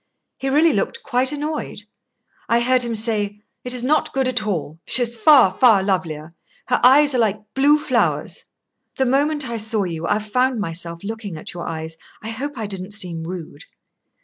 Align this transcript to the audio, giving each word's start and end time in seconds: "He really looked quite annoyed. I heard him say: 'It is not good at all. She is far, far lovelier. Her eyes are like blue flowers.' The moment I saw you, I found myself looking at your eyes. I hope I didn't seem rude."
"He 0.39 0.49
really 0.49 0.73
looked 0.73 1.03
quite 1.03 1.31
annoyed. 1.31 1.83
I 2.49 2.59
heard 2.61 2.81
him 2.81 2.95
say: 2.95 3.37
'It 3.63 3.71
is 3.71 3.83
not 3.83 4.11
good 4.13 4.27
at 4.27 4.47
all. 4.47 4.79
She 4.87 5.03
is 5.03 5.15
far, 5.15 5.51
far 5.51 5.83
lovelier. 5.83 6.33
Her 6.69 6.81
eyes 6.83 7.13
are 7.13 7.19
like 7.19 7.37
blue 7.53 7.77
flowers.' 7.77 8.45
The 8.95 9.05
moment 9.05 9.47
I 9.47 9.57
saw 9.57 9.83
you, 9.83 10.07
I 10.07 10.17
found 10.17 10.59
myself 10.59 11.03
looking 11.03 11.37
at 11.37 11.53
your 11.53 11.67
eyes. 11.67 11.97
I 12.23 12.29
hope 12.29 12.57
I 12.57 12.65
didn't 12.65 12.93
seem 12.95 13.25
rude." 13.25 13.65